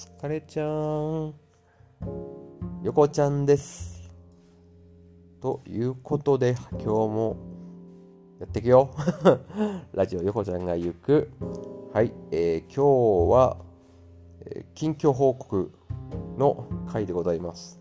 [0.00, 1.34] 疲れちゃーん。
[2.82, 4.10] 横ちゃんです。
[5.42, 7.36] ということで、今日も
[8.40, 8.92] やっていくよ。
[9.92, 11.28] ラジオ横ちゃんが行く。
[11.92, 13.58] はい、えー今日は、
[14.46, 15.70] えー近況報告
[16.38, 17.78] の回でございます。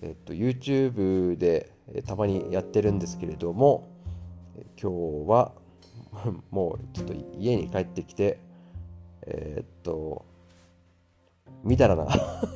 [0.00, 3.84] えっと、YouTube で、えーたまにやってるんですけれども、
[4.56, 5.52] えー今日は
[6.50, 8.38] もうちょっと家に帰ってきて、
[9.26, 10.24] えっと、
[11.62, 12.06] みだらな、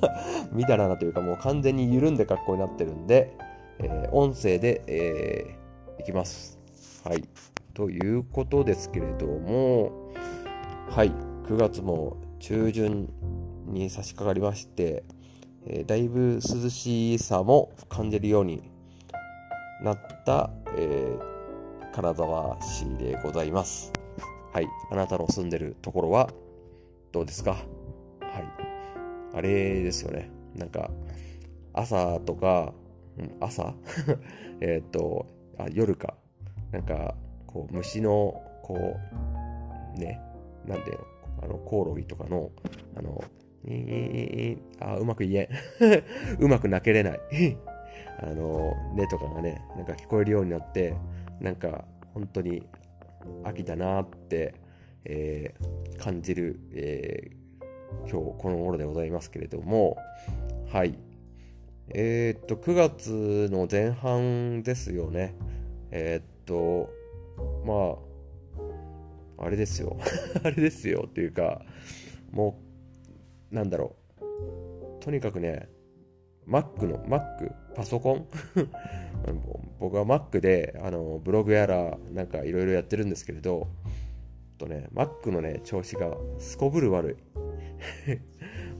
[0.52, 3.36] みだらなというかもう完全に緩んで格好になってるんで、
[3.78, 6.58] えー音声で、えーいきます。
[7.04, 7.24] はい。
[7.74, 9.90] ということですけれども、
[10.88, 11.10] はい。
[11.46, 13.08] 9月も中旬
[13.66, 15.04] に差し掛かりまして、
[15.66, 18.62] えーだいぶ涼しさも感じるように
[19.82, 21.38] なった、えー
[21.90, 23.92] 金沢市でございます。
[24.52, 24.68] はい。
[24.90, 26.30] あなたの住んでるところは
[27.10, 27.52] どうですか？
[27.52, 28.67] はい。
[29.32, 30.30] あれですよね。
[30.54, 30.90] なんか、
[31.72, 32.72] 朝とか、
[33.40, 33.74] 朝？
[34.60, 35.26] えっと
[35.58, 36.14] あ、夜か。
[36.72, 37.14] なんか、
[37.46, 38.96] こう、虫の、こ
[39.96, 40.20] う、ね、
[40.66, 41.04] なんていうの、
[41.42, 42.50] あの、コオロギとかの、
[42.96, 43.22] あの、
[44.80, 45.48] あ、うまく言
[45.80, 45.84] え
[46.38, 46.38] ん。
[46.44, 47.20] うまく泣けれない。
[48.20, 50.94] あの、ねとかがね、なんか聞こえるようになって、
[51.40, 52.62] なんか、本当に
[53.44, 54.54] 秋だなって、
[55.04, 57.47] えー感じる、えー
[58.02, 59.96] 今日この頃でございますけれども、
[60.72, 60.98] はい。
[61.90, 65.34] えーっと、9月の前半ですよね。
[65.90, 66.90] えーっと、
[67.64, 67.98] ま
[69.38, 69.96] あ、あれですよ。
[70.42, 71.62] あれですよっていうか、
[72.30, 72.58] も
[73.50, 75.00] う、なんだろう。
[75.00, 75.68] とにかくね、
[76.46, 78.26] Mac の、Mac、パソコン？
[79.78, 83.68] 僕は Mac で、あの、ブログやら、なんかいろいろやってるんですけれど、
[84.58, 87.16] とね、Mac のね、調子がすこぶる悪い。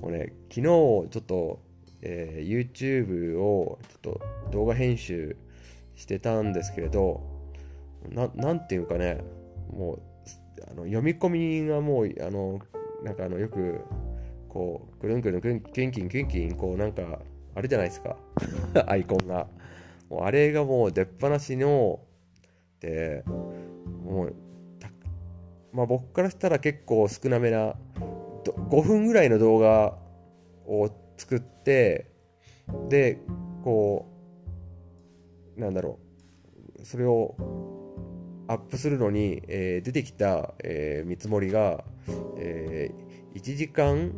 [0.00, 1.60] もうね、昨日ちょっと、
[2.02, 4.20] えー YouTube をちょっと
[4.52, 5.36] 動画編集
[5.96, 7.20] してたんですけれど、
[8.10, 9.20] ななんていうかね、
[9.72, 10.02] もう
[10.70, 11.28] あの読み込
[11.62, 12.60] みがもう、あの
[13.02, 13.80] なんかあのよく、
[14.48, 17.20] こう、くるんくるんくん、キンキンキンキン、こうなんか、
[17.54, 18.16] あれじゃないですか、
[18.86, 19.46] アイコンが。
[20.08, 22.00] もうあれがもう出っ放しの、
[22.80, 23.24] で、
[24.04, 24.34] もう、
[25.72, 27.76] まあ僕からしたら結構少なめな、
[28.44, 29.96] 5分ぐらいの動画
[30.66, 32.10] を作って
[32.88, 33.18] で
[33.64, 34.06] こ
[35.56, 35.98] うなんだろ
[36.78, 36.84] う。
[36.84, 37.34] それを
[38.46, 41.84] アップするのに、えー出てきた、えー見積もりが、
[42.38, 44.12] えー1時間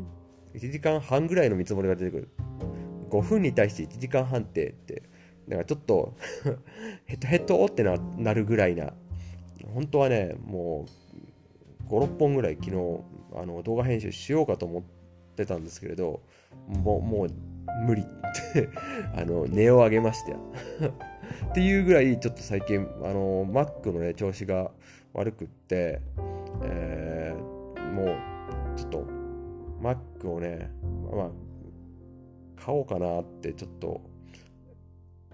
[0.55, 2.29] 1時間半ぐらいの見積もりが出てくる。
[3.11, 5.03] 5分に対して1時間半ってって。
[5.49, 6.15] なんかちょっと
[7.07, 8.93] ヘトヘトってななるぐらいな。
[9.75, 10.87] 本当はねも
[11.89, 12.77] う56本ぐらい昨日
[13.35, 14.83] あの動画編集しようかと思っ
[15.37, 16.21] てたんですけれど
[16.69, 17.29] もうもう
[17.87, 18.03] 無理。
[18.03, 18.05] っ
[18.53, 18.69] て
[19.17, 20.39] あの値を上げましたよ
[21.51, 24.71] っていうぐらいちょっと最近あの Mac のね調子が
[25.15, 26.01] 悪くって、
[26.63, 27.61] えー
[27.91, 28.17] もう
[28.77, 29.07] ちょっと
[29.83, 30.71] Mac をね
[31.13, 31.31] まあ
[32.57, 34.01] 買おうかなってちょっと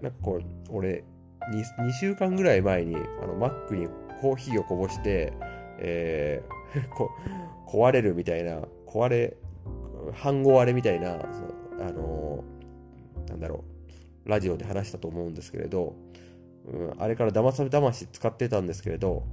[0.01, 1.03] なんかこう俺
[1.51, 3.87] 2, 2週間ぐらい前にあの Mac に
[4.21, 5.31] コーヒーをこぼして、
[5.79, 7.11] えー こ
[7.65, 9.37] 壊れるみたいな壊れ
[10.13, 13.63] 半合割れみたいなあのーなんだろ
[14.25, 15.95] うラジオで話したと思うんですけれど、
[16.65, 19.23] うん、あれから騙され騙し使ってたんですけれど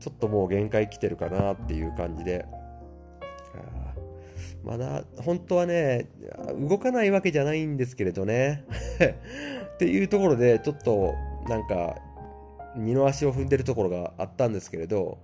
[0.00, 2.44] ちょっともう限界来てるかなっていう感じで
[4.66, 6.10] まだ本当はね
[6.58, 8.64] 動かないわけじゃないんですけれどね。
[9.74, 11.14] っていうところでちょっと
[11.48, 11.96] なんか
[12.76, 15.18] 二の足を踏んでるところがあったんですけれど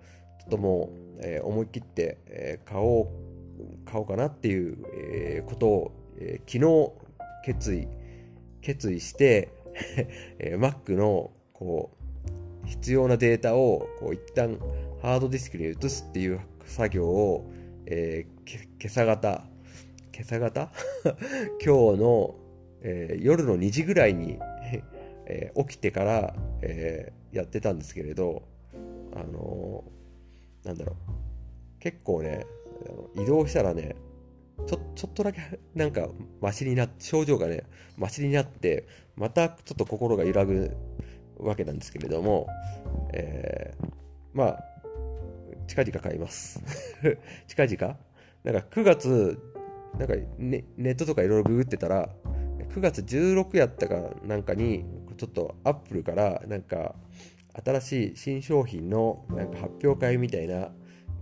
[0.51, 3.09] とも、えー思い切って、えー買おう
[3.85, 6.93] 買おうかなっていう、えーことを、えー昨日
[7.45, 7.89] 決意
[8.61, 9.51] 決意して、
[10.39, 11.91] えー Mac のこ
[12.65, 14.59] う必要なデータをこう一旦
[15.01, 17.45] ハードディスクに移すっていう作業を、
[17.87, 18.33] えー
[18.81, 19.45] 今朝方
[20.15, 20.71] 今朝方？
[21.65, 22.35] 今日の、
[22.83, 24.39] えー夜の2時ぐらいに、
[25.27, 28.43] えー起きてから、えーやってたんですけれど
[29.15, 30.02] あのー
[30.65, 30.97] なんだろう。
[31.81, 32.47] 結構ね
[33.15, 33.97] 移動したらね
[34.67, 35.41] ちょちょっとだけ
[35.75, 36.09] なんか
[36.41, 37.65] マシになって症状がね
[37.97, 38.87] マシになって
[39.17, 40.77] またちょっと心が揺らぐ
[41.39, 42.47] わけなんですけれども、
[43.13, 43.87] えー
[44.33, 44.65] まあ
[45.69, 46.61] 近々買います。
[47.49, 47.97] 近々？
[48.45, 49.39] なんか9月
[49.99, 52.09] なんかネネットとかいろいろググってたら
[52.71, 54.85] 9月16やったかなんかに
[55.17, 56.95] ちょっとアップルからなんか
[57.65, 60.71] 新しい新商品のなんか発表会みたいな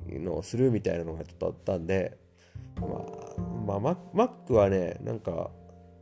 [0.09, 2.19] のをするみたいなのがちょっとあったんで
[3.67, 5.51] まあ、まあ、Mac はね、なんか、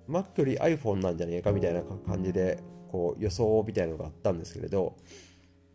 [0.08, 4.96] Mac より iPhone なんじゃねえかみたいな感じで、こう予想みたいなのがあったんですけれど、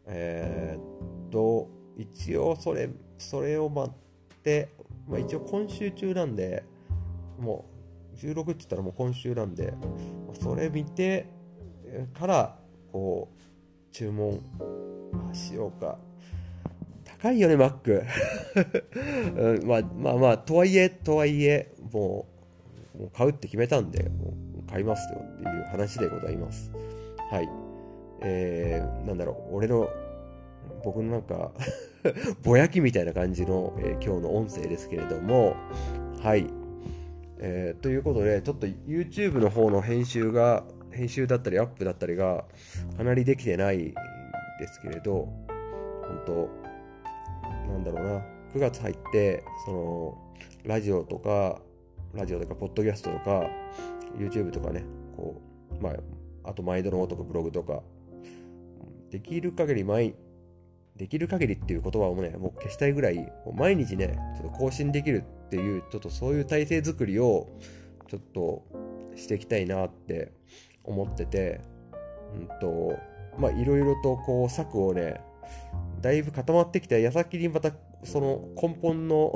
[0.07, 4.69] えー、っと、一応それ、それを待って、
[5.07, 6.63] まあ、一応今週中なんで、
[7.37, 7.65] も
[8.13, 9.73] う16って言ったらもう今週なんで、
[10.41, 11.27] それ見て
[12.13, 12.59] から、
[12.91, 13.42] こう、
[13.93, 14.41] 注文
[15.33, 15.97] しようか。
[17.21, 18.03] 高いよね、Mac
[19.37, 19.67] うん。
[19.67, 22.25] まあまあまあ、とはいえ、とはいえ、も
[22.95, 24.33] う、もう買うって決めたんで、も
[24.67, 26.71] う買いますよっていう話でございます。
[27.31, 27.49] はい。
[28.21, 29.87] えー、なんだろう、俺の、
[30.83, 31.51] 僕のなんか
[32.43, 35.55] ぼやきみたいな感じの、えー、今日の音声ですけれども、
[36.19, 36.47] はい。
[37.45, 40.63] えー、ということで、ちょっと YouTube の方の編集が、
[40.93, 42.45] 編集だったりアップだったりが
[42.97, 43.93] かなりできてない
[44.59, 45.27] ですけれど、
[46.03, 46.49] 本当
[47.71, 48.19] なんだろうな、
[48.53, 50.17] 9月入って、その、
[50.63, 51.61] ラジオとか、
[52.13, 53.43] ラジオとか、ポッドキャストとか、
[54.17, 54.83] YouTube とかね、
[55.17, 55.41] こ
[55.79, 57.81] う、まあ、あと毎度のとくブログとか、
[59.09, 60.15] できる限り毎、
[60.95, 67.47] できる限りっていう言葉をね、もう消したいぐらい、毎日ね、ちょっと更新できるっていう、ちょっとそういう体制づくりを、
[68.07, 68.63] ちょっと
[69.15, 70.31] していきたいなって
[70.83, 71.61] 思ってて、
[72.35, 72.97] うんと、
[73.37, 75.21] まあ、いろいろとこう、策をね、
[76.01, 77.71] だいぶ固まってきた矢先にまた、
[78.03, 79.33] その根本の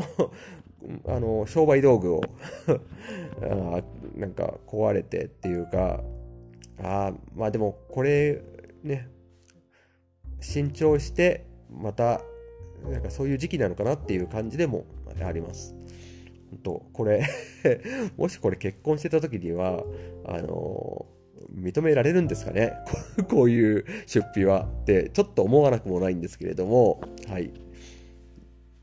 [1.07, 2.21] あの、商売道具を
[3.41, 3.81] あ
[4.15, 6.03] なんか壊れてっていうか、
[6.79, 8.41] あまあでもこれ
[8.83, 9.07] ね、
[10.39, 12.21] 慎重してまた
[12.83, 14.85] なんかそういう時期なのかなっていう感じでも
[15.23, 15.75] あります。
[16.51, 17.23] 本当これ
[18.15, 19.83] もしこれ結婚してた時には、
[20.25, 21.05] あの、
[21.54, 22.74] 認められるんですかね？
[23.30, 27.51] こういう出費はってちょっと思わなくもないんですけれども、はい。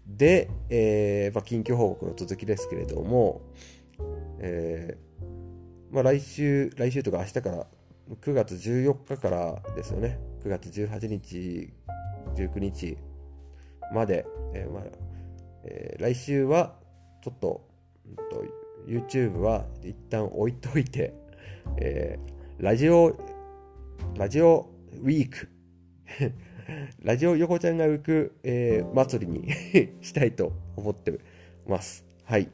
[0.07, 3.41] で、えー、まあ、緊急報告の続きですけれども、
[4.39, 7.67] えー、まあ、来週、来週とか明日から
[8.21, 10.19] 9月14日からですよね。
[10.45, 11.73] 9月18日、
[12.37, 12.99] 19日
[13.93, 14.83] まで、えーまあ
[15.65, 16.77] えー、来週は
[17.23, 17.67] ちょっと、
[18.07, 18.45] うんと、
[18.87, 21.15] YouTube は一旦置いといて、
[21.79, 23.17] えー、ラジオ、
[24.17, 24.71] ラジオ
[25.03, 25.49] ウィーク、
[27.03, 29.51] ラジオ横ちゃんが浮く、えー、祭りに
[30.03, 31.19] したいと思って
[31.67, 32.05] ます。
[32.23, 32.49] はい。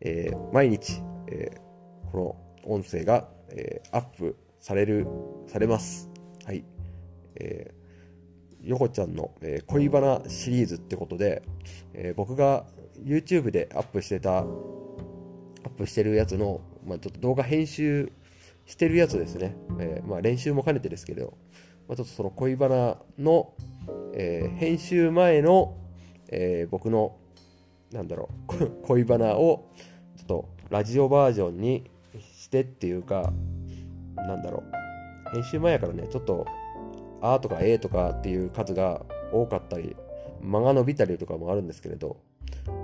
[0.00, 2.18] えー、毎日、えー、こ
[2.64, 5.08] の音声が、えー、アップされる、
[5.48, 6.08] されます。
[6.44, 6.64] はい。
[7.34, 11.42] えー、よこちゃんの、え、恋バナシリーズってことで、
[11.94, 12.64] えー、僕が
[13.02, 14.48] YouTube でアップしてた、アッ
[15.76, 18.12] プしてるやつの、まあ、ちょっと動画編集
[18.72, 19.54] してるやつですね。
[19.78, 21.36] えー、まあ、練習も兼ねてですけど、
[21.88, 23.52] まあ、ちょっとその恋バナの、
[24.14, 25.76] えー、編集前の、
[26.30, 27.18] えー、僕の、
[27.92, 29.68] なんだろう、 恋バナを、
[30.16, 33.34] ちょっとラジオバージョンにしてっていうか、
[34.16, 34.62] なんだろ
[35.30, 36.46] う、編集前やからね、ちょっと、
[37.20, 39.04] あとかえとかっていう数が
[39.34, 39.94] 多かったり、
[40.40, 42.16] 間が伸びたりとかもあるんですけれど、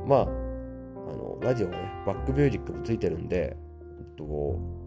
[0.06, 4.78] まあ、あの、ラジオがね、バックミュージックもついてるんで、えっと、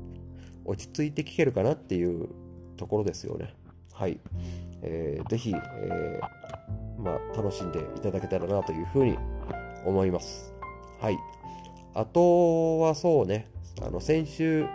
[0.65, 2.29] 落ち着いて聴けるかなっていう
[2.77, 3.53] ところですよね。
[3.93, 4.19] はい。
[4.81, 9.17] えー、ぜひ、えー、まあ、楽しんでいただけたらなというふうに
[9.85, 10.53] 思います。
[10.99, 11.17] はい。
[11.93, 13.47] あとはそうね、
[13.81, 14.65] あの、先週、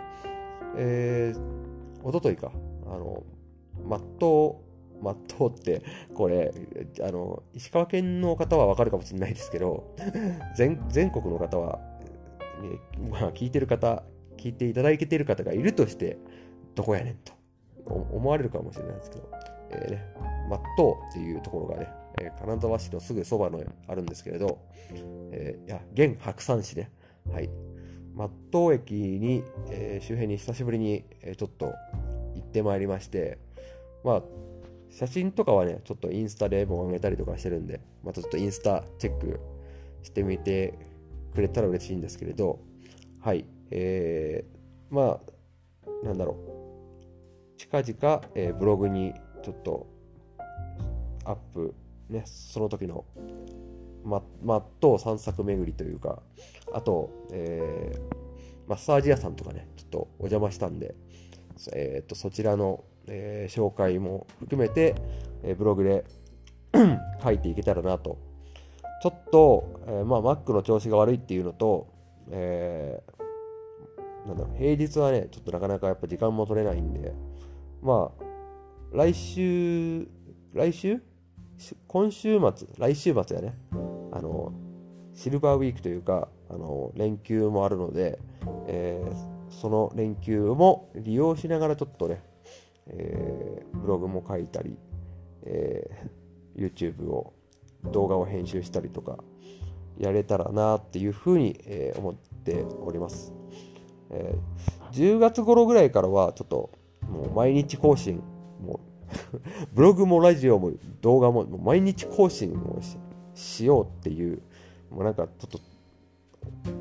[0.77, 2.51] えー、おとといか、
[2.85, 3.23] あの、
[3.85, 4.61] マット、
[5.01, 5.81] マットって、
[6.13, 6.53] これ、
[7.01, 9.95] あの、石川県の方はわかるかもしれないですけど、
[10.55, 11.79] 全全国の方は、
[12.61, 14.03] ね、まあ、聞いてる方、
[14.37, 16.17] 聞いていただいている方がいるとして、
[16.75, 17.33] どこやねんと。
[17.85, 19.29] 思われるかもしれないですけど、
[19.71, 20.05] えー、ね、
[20.49, 21.89] マットっていうところがね、
[22.21, 24.59] えー、金沢市のすぐそばのあるんですけれど、
[25.31, 26.91] えー、いや、現白山市ね、
[27.31, 27.49] はい。
[28.15, 31.73] 松東駅に、えー、周辺に久しぶりに、えー、ちょっと
[32.35, 33.37] 行ってまいりまして、
[34.03, 34.23] まあ、
[34.89, 39.39] 写真とかはね、ちょっとインスタでも上げたりとかしてるんで、またちょっとインスタチェック
[40.01, 40.73] してみて
[41.35, 42.59] くれたら嬉しいんですけれど、
[43.27, 46.37] はい、えー、まあ、なんだろ
[47.55, 49.85] う、近々、えー、ブログにちょっと
[51.25, 51.75] アップ、
[52.09, 53.03] ね、その時の
[54.05, 56.21] ま、まっと散策巡りというか、
[56.71, 60.95] あと、えー、マッサージ屋さんとかね、ちょっとお邪魔したんで、
[61.73, 64.95] えー、とそちらの、えー、紹介も含めて、
[65.43, 66.05] えー、ブログで
[67.21, 68.17] 書いていけたらなと。
[69.03, 71.87] ちょっと、えー、まあ、Mac の調子が悪いっていうのと、
[72.31, 73.16] えー、
[74.27, 77.13] なんだろう、平日はね、ちょっとなかなかやっぱ時間も取れないんで、
[77.81, 78.23] まあ、
[78.91, 80.07] 来週、
[80.53, 81.01] 来週？
[81.87, 83.57] 今週末、来週末やね、
[84.11, 84.53] あの、
[85.15, 88.19] シルバーウィークというか、あの連休もあるので、
[88.67, 92.23] えー、その連休も利用しながらちょっとね、
[92.87, 94.77] えー、ブログも書いたり、
[95.43, 97.33] えー、YouTube を
[97.91, 99.17] 動画を編集したりとか
[99.97, 103.33] やれたらなっていうふうに、えー、思っております、
[104.11, 106.71] えー、10月頃ぐらいからはちょっと
[107.09, 108.21] もう毎日更新
[108.61, 108.79] も
[109.33, 109.39] う
[109.73, 110.71] ブログもラジオも
[111.01, 112.79] 動画も毎日更新を
[113.33, 114.41] しようっていう
[114.89, 115.59] もうなんかちょっと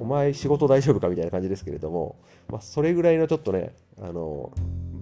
[0.00, 2.16] お前仕事大丈夫かみたいな感じですけれども、
[2.49, 4.52] まあ、それぐらいのちょっとねあの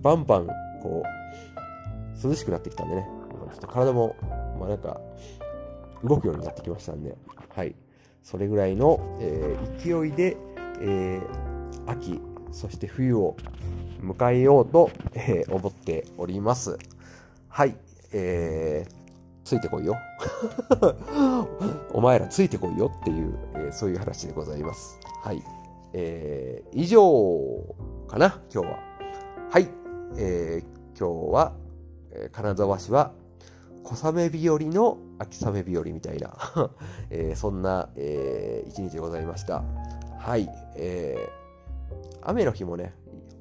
[0.02, 0.46] バンバン
[0.82, 3.08] こう涼しくなってきたんでね。
[3.52, 4.16] ちょっと体も
[4.58, 5.00] まあなんか
[6.02, 7.16] 動くようになってきましたんで。
[7.54, 7.74] はい。
[8.22, 10.36] それぐらいの、えー、勢いで、
[10.80, 11.53] えー、
[11.86, 12.20] 秋
[12.52, 13.36] そして冬を
[14.00, 16.78] 迎えようと、えー、思っております
[17.48, 17.76] はい
[18.12, 19.04] えー
[19.44, 19.96] ついてこいよ。
[21.92, 24.98] お前らついてこいよっていう、えー、そういう話でございます。
[25.22, 25.42] はい。
[25.92, 26.98] えー、以上
[28.08, 28.78] かな、今日は。
[29.50, 29.68] はい。
[30.16, 31.52] えー、今日は、
[32.10, 33.12] えー、金沢市は
[33.82, 36.34] 小雨日和の秋雨日和みたいな、
[37.10, 39.62] えー、そんな、えー、一日でございました。
[40.18, 40.48] はい。
[40.76, 41.43] えー、
[42.22, 42.94] 雨の日もね、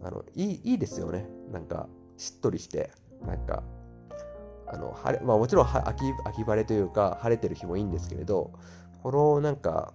[0.04, 1.28] あのいいいいですよね。
[1.52, 2.92] なんか、しっとりして、
[3.26, 3.64] なんか、
[4.74, 8.52] あの晴れまあ、もちろん秋秋晴れというか晴れてる日もいいんですけれど
[9.04, 9.94] このなんか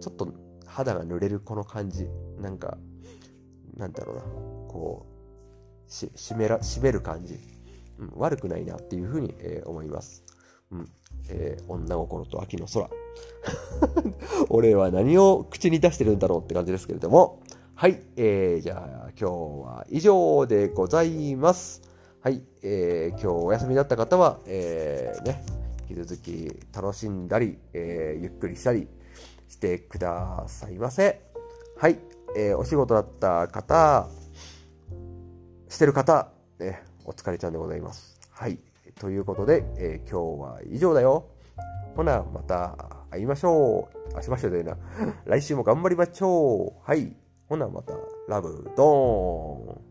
[0.00, 0.32] ちょっと
[0.64, 2.08] 肌が濡れるこの感じ
[2.40, 2.78] なんか
[3.76, 5.06] なんだろうなこ
[5.88, 7.38] うし湿めら湿る感じ、
[7.98, 10.24] うん、悪くないなっていうふうに、えー、思います、
[10.70, 10.88] うん
[11.28, 12.88] えー、女心と秋の空。
[14.50, 17.40] 俺は何を口に出してるんだろうって感じですけれども。
[17.78, 19.32] はい、えー、じゃあ今日
[19.66, 21.82] は以上でございます
[22.22, 25.44] はい、えー、今日お休みだった方は、えー、ね、
[25.90, 28.88] 引き続き楽しんだり、えー、ゆっくりしたり
[29.46, 31.20] してくださいませ。
[31.76, 31.98] はい、
[32.34, 34.08] えー、お仕事だった方、
[35.68, 38.18] してる方、ね、お疲れちゃんでございます。
[38.30, 38.58] はい、
[38.98, 41.26] ということで、えー、今日は以上だよ。
[41.94, 42.74] ほな、また
[43.10, 44.18] 会いましょう。
[44.18, 44.78] あ、しましょうでな。
[45.26, 46.72] 来週も頑張りましょう。
[46.82, 47.14] はい。
[47.48, 47.94] ほな、また、
[48.28, 49.85] ラブ、ドーン。